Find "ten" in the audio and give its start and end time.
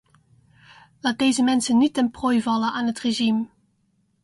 1.93-2.11